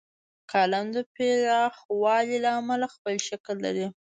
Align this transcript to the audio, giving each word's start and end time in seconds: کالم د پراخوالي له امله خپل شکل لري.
کالم 0.51 0.85
د 0.95 0.97
پراخوالي 1.13 2.37
له 2.45 2.49
امله 2.59 2.85
خپل 2.95 3.15
شکل 3.27 3.55
لري. 3.65 3.87